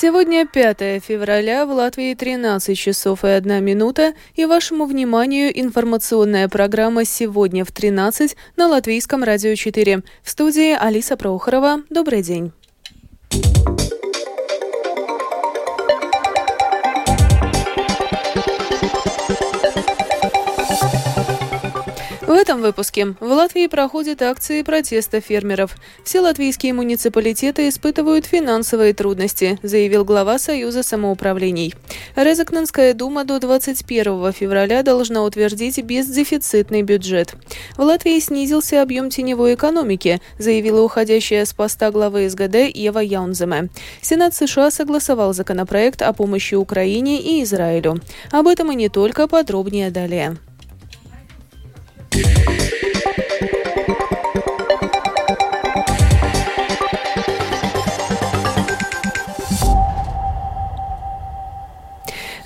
[0.00, 7.04] Сегодня 5 февраля, в Латвии 13 часов и 1 минута, и вашему вниманию информационная программа
[7.04, 10.04] «Сегодня в 13» на Латвийском радио 4.
[10.22, 11.82] В студии Алиса Прохорова.
[11.90, 12.52] Добрый день.
[22.28, 25.74] В этом выпуске в Латвии проходят акции протеста фермеров.
[26.04, 31.74] Все латвийские муниципалитеты испытывают финансовые трудности, заявил глава Союза самоуправлений.
[32.16, 37.32] Резакненская дума до 21 февраля должна утвердить бездефицитный бюджет.
[37.78, 43.70] В Латвии снизился объем теневой экономики, заявила уходящая с поста главы СГД Ева Яунземе.
[44.02, 48.02] Сенат США согласовал законопроект о помощи Украине и Израилю.
[48.30, 50.36] Об этом и не только, подробнее далее.
[52.14, 52.57] Yeah.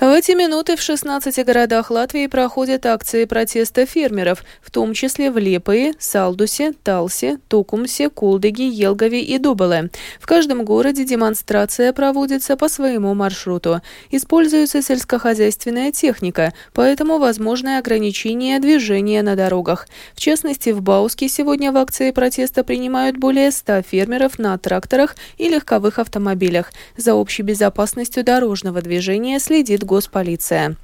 [0.02, 5.38] В эти минуты в 16 городах Латвии проходят акции протеста фермеров, в том числе в
[5.38, 9.90] Лепое, Салдусе, Талсе, Тукумсе, Кулдыге, Елгове и Дубале.
[10.18, 13.80] В каждом городе демонстрация проводится по своему маршруту.
[14.10, 19.86] Используется сельскохозяйственная техника, поэтому возможны ограничения движения на дорогах.
[20.16, 25.48] В частности, в Бауске сегодня в акции протеста принимают более 100 фермеров на тракторах и
[25.48, 26.72] легковых автомобилях.
[26.96, 30.76] За общей безопасностью дорожного движения следит госполиция.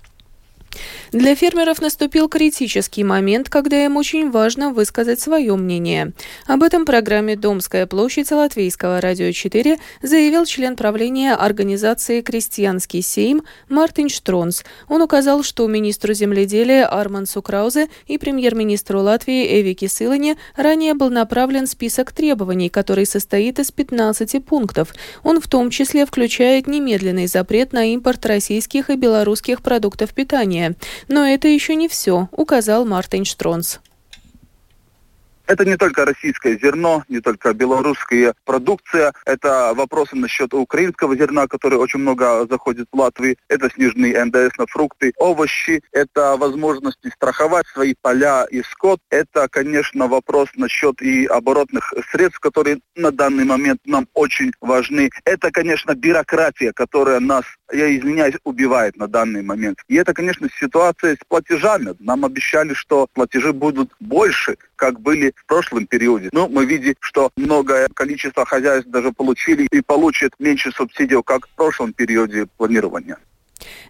[1.13, 6.13] Для фермеров наступил критический момент, когда им очень важно высказать свое мнение.
[6.47, 14.11] Об этом программе «Домская площадь» Латвийского радио 4 заявил член правления организации «Крестьянский сейм» Мартин
[14.11, 14.65] Штронс.
[14.89, 21.67] Он указал, что министру земледелия Армансу Краузе и премьер-министру Латвии Эви Кисылане ранее был направлен
[21.67, 24.95] список требований, который состоит из 15 пунктов.
[25.23, 30.58] Он в том числе включает немедленный запрет на импорт российских и белорусских продуктов питания.
[31.09, 33.81] Но это еще не все, указал Мартин Штронс.
[35.49, 39.15] Это не только российское зерно, не только белорусская продукция.
[39.25, 43.37] Это вопросы насчет украинского зерна, который очень много заходит в Латвию.
[43.49, 45.83] Это сниженный НДС на фрукты, овощи.
[45.93, 49.01] Это возможности страховать свои поля и скот.
[49.09, 55.09] Это, конечно, вопрос насчет и оборотных средств, которые на данный момент нам очень важны.
[55.25, 59.79] Это, конечно, бюрократия, которая нас, я извиняюсь, убивает на данный момент.
[59.89, 61.95] И это, конечно, ситуация с платежами.
[61.99, 66.31] Нам обещали, что платежи будут больше, как были в прошлом периоде.
[66.33, 71.51] Но мы видим, что многое количество хозяйств даже получили и получат меньше субсидий, как в
[71.51, 73.19] прошлом периоде планирования.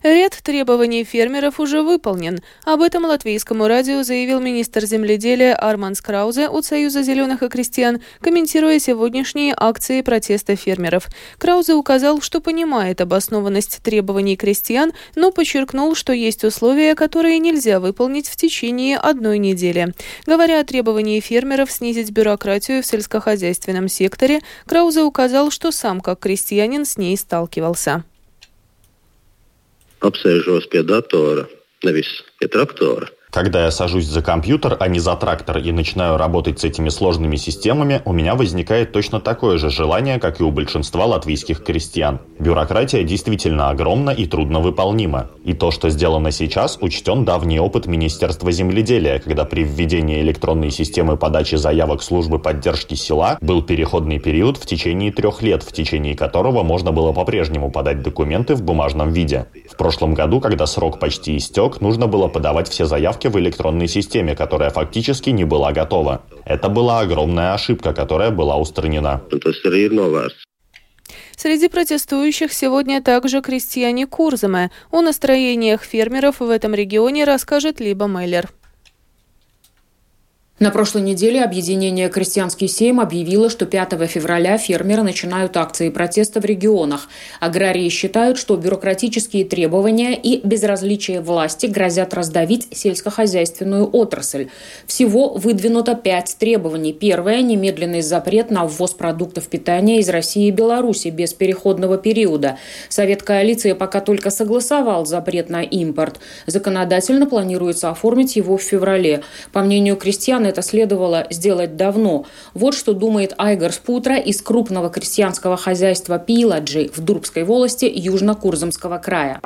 [0.03, 2.39] Ряд требований фермеров уже выполнен.
[2.65, 8.79] Об этом латвийскому радио заявил министр земледелия Арман Краузе от Союза зеленых и крестьян, комментируя
[8.79, 11.09] сегодняшние акции протеста фермеров.
[11.39, 18.29] Краузе указал, что понимает обоснованность требований крестьян, но подчеркнул, что есть условия, которые нельзя выполнить
[18.29, 19.93] в течение одной недели.
[20.27, 26.85] Говоря о требовании фермеров снизить бюрократию в сельскохозяйственном секторе, Краузе указал, что сам как крестьянин
[26.85, 28.05] с ней сталкивался
[30.05, 31.47] apsēžos pie datora,
[31.85, 33.09] nevis pie traktora.
[33.31, 37.37] Когда я сажусь за компьютер, а не за трактор, и начинаю работать с этими сложными
[37.37, 42.21] системами, у меня возникает точно такое же желание, как и у большинства латвийских крестьян.
[42.39, 45.31] Бюрократия действительно огромна и трудновыполнима.
[45.45, 51.19] И то, что сделано сейчас, учтен давний опыт Министерства земледелия, когда при введении электронной системы
[51.19, 56.63] подачи заявок службы поддержки села был переходный период в течение трех лет, в течение которого
[56.63, 59.47] можно было по-прежнему подать документы в бумажном виде.
[59.71, 63.89] В прошлом году, когда срок почти истек, нужно было подавать все заявки справки в электронной
[63.89, 66.23] системе, которая фактически не была готова.
[66.45, 69.21] Это была огромная ошибка, которая была устранена.
[71.37, 74.71] Среди протестующих сегодня также крестьяне Курзаме.
[74.91, 78.49] О настроениях фермеров в этом регионе расскажет Либо Мейлер.
[80.61, 86.45] На прошлой неделе объединение «Крестьянский сейм» объявило, что 5 февраля фермеры начинают акции протеста в
[86.45, 87.09] регионах.
[87.39, 94.49] Аграрии считают, что бюрократические требования и безразличие власти грозят раздавить сельскохозяйственную отрасль.
[94.85, 96.93] Всего выдвинуто пять требований.
[96.93, 102.59] Первое– немедленный запрет на ввоз продуктов питания из России и Беларуси без переходного периода.
[102.89, 106.19] Совет коалиции пока только согласовал запрет на импорт.
[106.47, 109.23] Законодательно планируется оформить его в феврале.
[109.53, 112.25] По мнению крестьян, это следовало сделать давно.
[112.55, 119.41] Вот что думает Айгар Спутра из крупного крестьянского хозяйства Пиладжи в Дурбской волости Южно-Курзамского края.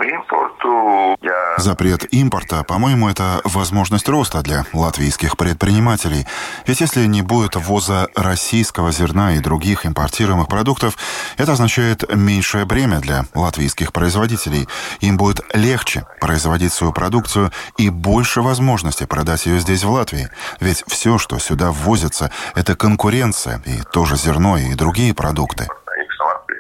[1.59, 6.27] Запрет импорта, по-моему, это возможность роста для латвийских предпринимателей.
[6.67, 10.97] Ведь если не будет ввоза российского зерна и других импортируемых продуктов,
[11.37, 14.67] это означает меньшее бремя для латвийских производителей.
[15.01, 20.31] Им будет легче производить свою продукцию и больше возможностей продать ее здесь, в Латвии.
[20.61, 25.69] Ведь все, что сюда ввозится, это конкуренция, и тоже зерно, и другие продукты.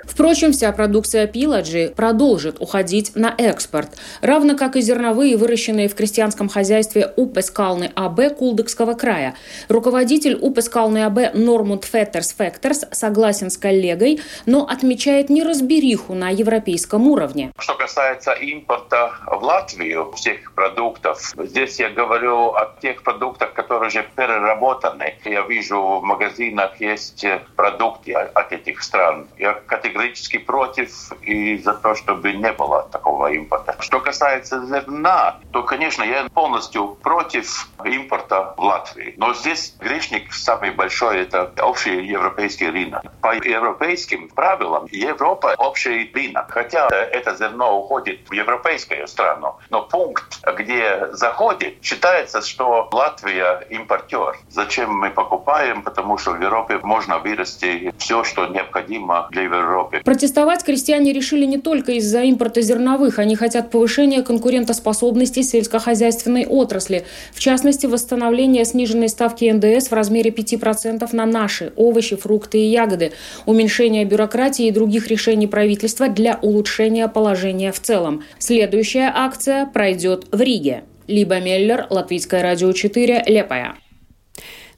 [0.04, 3.90] Впрочем, вся продукция Пиладжи продолжит уходить на экспорт,
[4.20, 9.34] равно как и зерновые, выращенные в крестьянском хозяйстве Упескалны АБ Кулдыкского края.
[9.68, 17.52] Руководитель Упескалны АБ Нормунд Феттерс Фектерс согласен с коллегой, но отмечает неразбериху на европейском уровне.
[17.58, 24.04] Что касается импорта в Латвию всех продуктов, здесь я говорю о тех продуктах, которые уже
[24.16, 25.14] переработаны.
[25.24, 27.24] Я вижу в магазинах есть
[27.56, 29.28] продукты от этих стран.
[29.38, 33.76] Я категорически категорически против и за то, чтобы не было такого импорта.
[33.80, 39.14] Что касается зерна, то, конечно, я полностью против импорта в Латвии.
[39.16, 43.02] Но здесь грешник самый большой– это общий европейский рынок.
[43.20, 46.50] По европейским правилам Европа– общий рынок.
[46.50, 54.38] Хотя это зерно уходит в европейскую страну, но пункт, где заходит, считается, что Латвия импортер.
[54.48, 55.82] Зачем мы покупаем?
[55.82, 60.02] Потому что в Европе можно вырасти все, что необходимо для Европы Европе.
[60.04, 63.18] Протестовать крестьяне решили не только из-за импорта зерновых.
[63.18, 67.04] Они хотят повышения конкурентоспособности сельскохозяйственной отрасли.
[67.32, 73.12] В частности, восстановления сниженной ставки НДС в размере 5% на наши овощи, фрукты и ягоды,
[73.46, 78.22] уменьшения бюрократии и других решений правительства для улучшения положения в целом.
[78.38, 80.84] Следующая акция пройдет в Риге.
[81.08, 83.81] Либо Меллер, Латвийское радио 4, Лепая.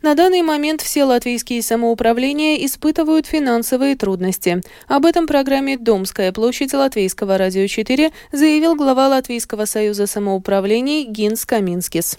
[0.04, 4.60] На данный момент все латвийские самоуправления испытывают финансовые трудности.
[4.86, 12.18] Об этом программе «Домская площадь» Латвийского радио 4 заявил глава Латвийского союза самоуправлений Гинс Каминскис.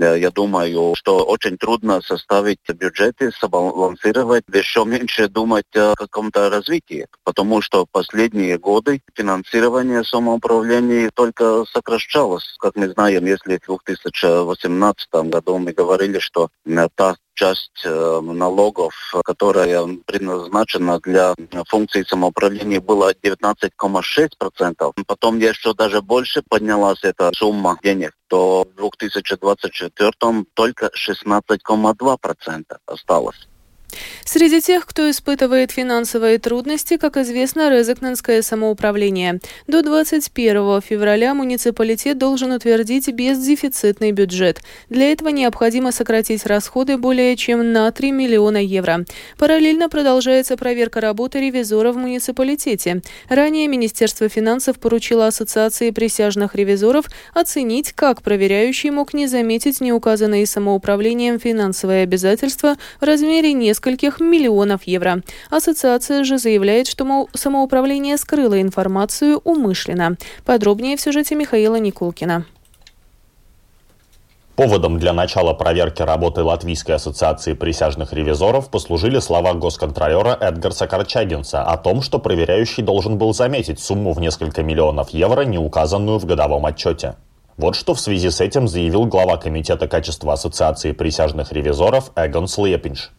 [0.00, 7.60] Я думаю, что очень трудно составить бюджеты, сбалансировать, еще меньше думать о каком-то развитии, потому
[7.62, 12.54] что последние годы финансирование самоуправления только сокращалось.
[12.60, 16.48] Как мы знаем, если в 2018 году мы говорили, что
[16.94, 18.92] та часть э, налогов,
[19.24, 21.34] которая предназначена для
[21.68, 24.92] функций самоуправления, была 19,6%.
[25.06, 30.12] Потом еще даже больше поднялась эта сумма денег, то в 2024
[30.54, 33.48] только 16,2% осталось.
[34.24, 39.40] Среди тех, кто испытывает финансовые трудности, как известно, Резекненское самоуправление.
[39.66, 44.60] До 21 февраля муниципалитет должен утвердить бездефицитный бюджет.
[44.90, 49.06] Для этого необходимо сократить расходы более чем на 3 миллиона евро.
[49.38, 53.00] Параллельно продолжается проверка работы ревизора в муниципалитете.
[53.30, 61.38] Ранее Министерство финансов поручило Ассоциации присяжных ревизоров оценить, как проверяющий мог не заметить неуказанные самоуправлением
[61.38, 65.22] финансовые обязательства в размере нескольких нескольких миллионов евро.
[65.50, 70.16] Ассоциация же заявляет, что самоуправление скрыло информацию умышленно.
[70.44, 72.44] Подробнее в сюжете Михаила Никулкина.
[74.56, 81.76] Поводом для начала проверки работы Латвийской ассоциации присяжных ревизоров послужили слова госконтролера Эдгарса Корчагинца о
[81.76, 86.66] том, что проверяющий должен был заметить сумму в несколько миллионов евро, не указанную в годовом
[86.66, 87.14] отчете.
[87.56, 93.12] Вот что в связи с этим заявил глава Комитета качества Ассоциации присяжных ревизоров Эгон Слепинш.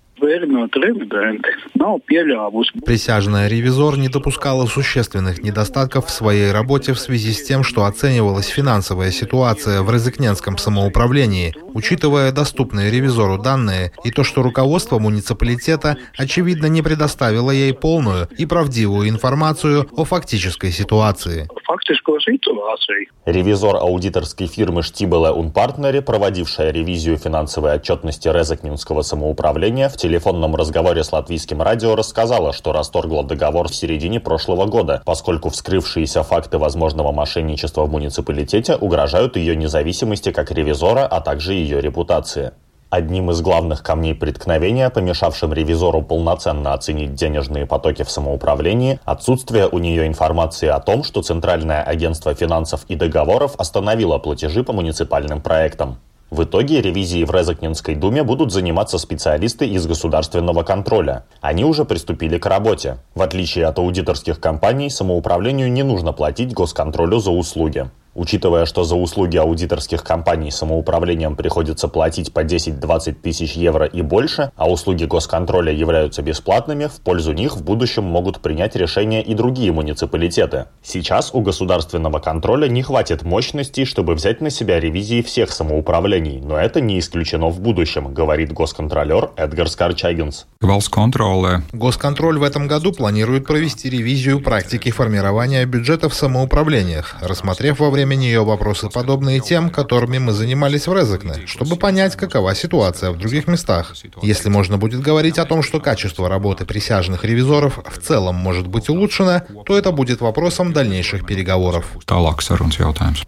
[2.85, 8.47] Присяжная ревизор не допускала существенных недостатков в своей работе в связи с тем, что оценивалась
[8.47, 16.67] финансовая ситуация в Резыкненском самоуправлении, учитывая доступные ревизору данные и то, что руководство муниципалитета, очевидно,
[16.67, 21.47] не предоставило ей полную и правдивую информацию о фактической ситуации.
[23.25, 31.13] Ревизор аудиторской фирмы Штибеле Унпартнери, проводившая ревизию финансовой отчетности Резекнинского самоуправления, в телефонном разговоре с
[31.13, 37.85] латвийским радио рассказала, что расторгла договор в середине прошлого года, поскольку вскрывшиеся факты возможного мошенничества
[37.85, 42.51] в муниципалитете угрожают ее независимости как ревизора, а также ее репутации.
[42.89, 49.79] Одним из главных камней преткновения, помешавшим ревизору полноценно оценить денежные потоки в самоуправлении, отсутствие у
[49.79, 55.97] нее информации о том, что Центральное агентство финансов и договоров остановило платежи по муниципальным проектам.
[56.29, 61.25] В итоге ревизией в Резакнинской думе будут заниматься специалисты из государственного контроля.
[61.41, 62.97] Они уже приступили к работе.
[63.15, 67.89] В отличие от аудиторских компаний, самоуправлению не нужно платить госконтролю за услуги.
[68.15, 74.51] Учитывая, что за услуги аудиторских компаний самоуправлением приходится платить по 10-20 тысяч евро и больше,
[74.55, 79.71] а услуги госконтроля являются бесплатными, в пользу них в будущем могут принять решение и другие
[79.71, 80.65] муниципалитеты.
[80.83, 86.57] Сейчас у государственного контроля не хватит мощностей, чтобы взять на себя ревизии всех самоуправлений, но
[86.57, 90.47] это не исключено в будущем, говорит госконтролер Эдгар Скарчагинс.
[91.71, 98.08] Госконтроль в этом году планирует провести ревизию практики формирования бюджета в самоуправлениях, рассмотрев во время
[98.09, 103.17] время нее вопросы, подобные тем, которыми мы занимались в Резекне, чтобы понять, какова ситуация в
[103.17, 103.93] других местах.
[104.23, 108.89] Если можно будет говорить о том, что качество работы присяжных ревизоров в целом может быть
[108.89, 111.85] улучшено, то это будет вопросом дальнейших переговоров.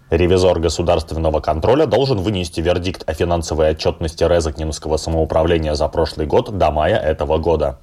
[0.10, 6.72] Ревизор государственного контроля должен вынести вердикт о финансовой отчетности Резакнинского самоуправления за прошлый год до
[6.72, 7.80] мая этого года.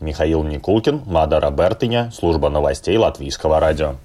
[0.00, 3.96] Михаил Никулкин, Мадара Бертыня, служба новостей Латвийского радио.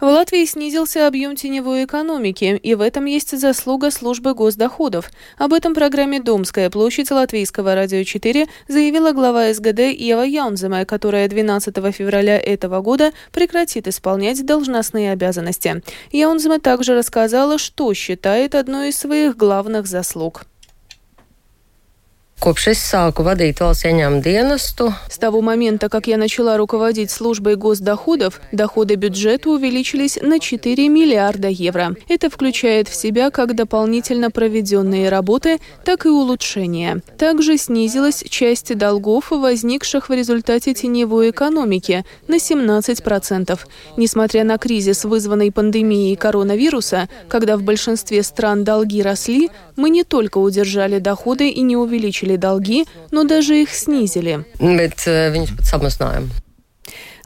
[0.00, 5.10] В Латвии снизился объем теневой экономики, и в этом есть заслуга службы госдоходов.
[5.36, 11.74] Об этом программе «Домская площадь» Латвийского радио 4 заявила глава СГД Ева Яунзема, которая 12
[11.94, 15.82] февраля этого года прекратит исполнять должностные обязанности.
[16.12, 20.46] Яунзема также рассказала, что считает одной из своих главных заслуг.
[25.10, 31.48] С того момента, как я начала руководить службой госдоходов, доходы бюджета увеличились на 4 миллиарда
[31.48, 31.94] евро.
[32.08, 37.02] Это включает в себя как дополнительно проведенные работы, так и улучшения.
[37.18, 43.58] Также снизилась часть долгов, возникших в результате теневой экономики, на 17%.
[43.98, 50.38] Несмотря на кризис, вызванный пандемией коронавируса, когда в большинстве стран долги росли, мы не только
[50.38, 54.44] удержали доходы и не увеличили увеличили долги, но даже их снизили.
[54.60, 55.30] Э,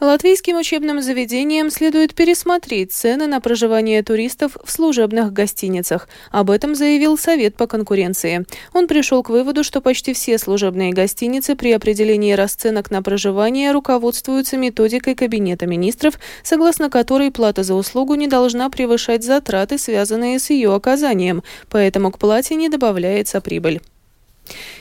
[0.00, 6.08] Латвийским учебным заведениям следует пересмотреть цены на проживание туристов в служебных гостиницах.
[6.30, 8.44] Об этом заявил Совет по конкуренции.
[8.72, 14.56] Он пришел к выводу, что почти все служебные гостиницы при определении расценок на проживание руководствуются
[14.56, 20.74] методикой Кабинета министров, согласно которой плата за услугу не должна превышать затраты, связанные с ее
[20.74, 23.80] оказанием, поэтому к плате не добавляется прибыль.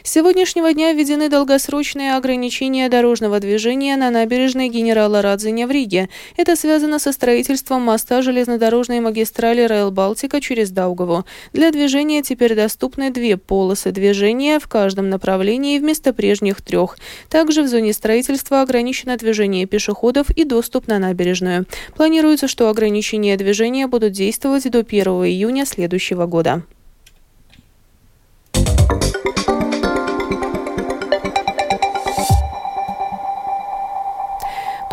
[0.04, 6.10] С сегодняшнего дня введены долгосрочные ограничения дорожного движения на набережной генерала Радзиня в Риге.
[6.36, 11.26] Это связано со строительством моста железнодорожной магистрали Райл Балтика через Даугаву.
[11.54, 16.98] Для движения теперь доступны две полосы движения в каждом направлении вместо прежних трех.
[17.30, 21.66] Также в зоне строительства ограничено движение пешеходов и доступ на набережную.
[21.96, 26.64] Планируется, что ограничения движения будут действовать до 1 июня следующего года.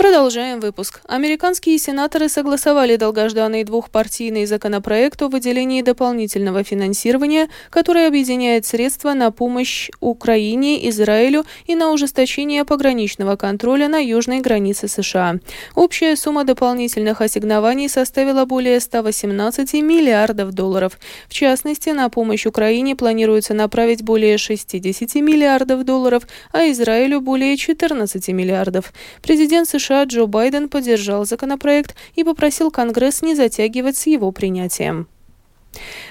[0.01, 1.03] Продолжаем выпуск.
[1.07, 9.91] Американские сенаторы согласовали долгожданный двухпартийный законопроект о выделении дополнительного финансирования, который объединяет средства на помощь
[10.01, 15.35] Украине, Израилю и на ужесточение пограничного контроля на южной границе США.
[15.75, 20.99] Общая сумма дополнительных ассигнований составила более 118 миллиардов долларов.
[21.29, 28.29] В частности, на помощь Украине планируется направить более 60 миллиардов долларов, а Израилю более 14
[28.29, 28.95] миллиардов.
[29.21, 35.09] Президент США США Джо Байден поддержал законопроект и попросил Конгресс не затягивать с его принятием.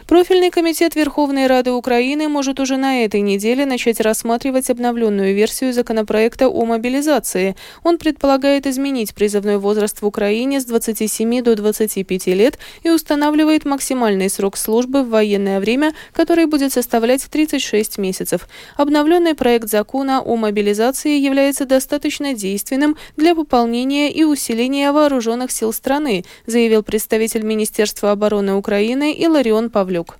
[0.08, 6.48] Профильный комитет Верховной Рады Украины может уже на этой неделе начать рассматривать обновленную версию законопроекта
[6.50, 7.56] о мобилизации.
[7.84, 14.30] Он предполагает изменить призывной возраст в Украине с 27 до 25 лет и устанавливает максимальный
[14.32, 18.48] срок службы в военное время, который будет составлять 36 месяцев.
[18.78, 26.26] Обновленный проект закона о мобилизации является достаточно действенным для пополнения и усиления вооруженных сил страны,
[26.48, 30.20] заявил представитель Министерства обороны Украины Иларион Іларіон Павлюк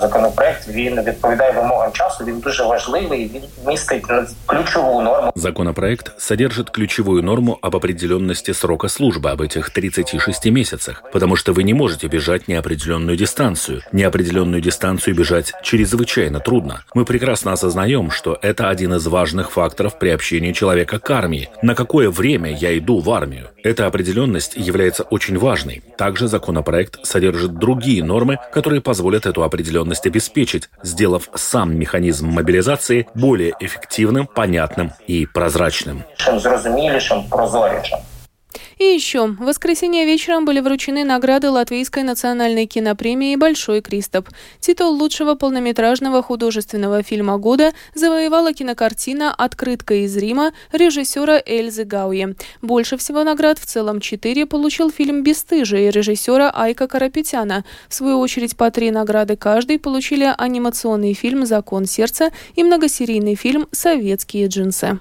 [0.00, 2.24] Законопроект він відповідає вимогам часу.
[2.24, 3.30] Він дуже важливий.
[3.34, 4.04] Він містить
[4.46, 5.32] ключову норму.
[5.34, 11.62] Законопроект содержит ключевую норму об определенности срока службы об этих 36 месяцах, потому что вы
[11.62, 13.80] не можете бежать неопределенную дистанцию.
[13.92, 16.82] Неопределенную дистанцию бежать чрезвычайно трудно.
[16.94, 21.48] Мы прекрасно осознаем, что это один из важных факторов приобщения человека к армии.
[21.62, 23.48] На какое время я иду в армию?
[23.64, 25.82] Эта определенность является очень важной.
[25.96, 33.07] Также законопроект содержит другие нормы, которые позволят эту определенность готовность обеспечить, сделав сам механизм мобилизации
[33.13, 36.03] более эффективным, понятным и прозрачным.
[38.77, 44.29] И еще, в воскресенье вечером были вручены награды Латвийской национальной кинопремии «Большой Кристоп».
[44.59, 52.35] Титул лучшего полнометражного художественного фильма года завоевала кинокартина «Открытка из Рима» режиссера Эльзы Гауи.
[52.61, 57.63] Больше всего наград, в целом четыре, получил фильм «Бестыжие» режиссера Айка Карапетяна.
[57.87, 63.67] В свою очередь, по три награды каждый получили анимационный фильм «Закон сердца» и многосерийный фильм
[63.71, 64.99] «Советские джинсы».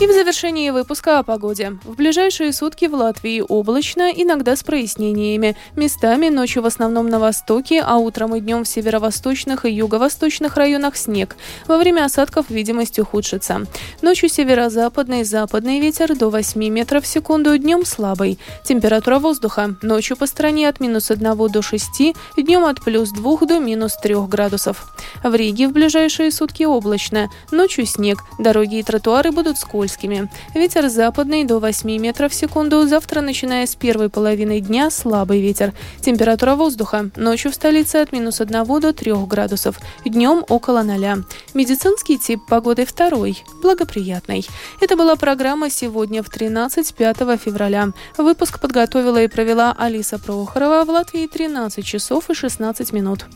[0.00, 1.76] И в завершении выпуска о погоде.
[1.82, 5.56] В ближайшие сутки в Латвии облачно, иногда с прояснениями.
[5.74, 10.96] Местами ночью в основном на востоке, а утром и днем в северо-восточных и юго-восточных районах
[10.96, 11.34] снег.
[11.66, 13.66] Во время осадков видимость ухудшится.
[14.00, 18.38] Ночью северо-западный западный ветер до 8 метров в секунду, днем слабый.
[18.64, 19.74] Температура воздуха.
[19.82, 24.14] Ночью по стране от минус 1 до 6, днем от плюс 2 до минус 3
[24.28, 24.94] градусов.
[25.24, 27.30] В Риге в ближайшие сутки облачно.
[27.50, 28.22] Ночью снег.
[28.38, 30.28] Дороги и тротуары будут скользкими скользкими.
[30.54, 32.86] Ветер западный до 8 метров в секунду.
[32.86, 35.72] Завтра, начиная с первой половины дня, слабый ветер.
[36.00, 37.10] Температура воздуха.
[37.16, 39.80] Ночью в столице от минус 1 до 3 градусов.
[40.04, 41.24] Днем около 0.
[41.54, 43.42] Медицинский тип погоды второй.
[43.62, 44.46] Благоприятный.
[44.80, 47.88] Это была программа «Сегодня в 13 5 февраля».
[48.16, 53.26] Выпуск подготовила и провела Алиса Прохорова в Латвии 13 часов и 16 минут.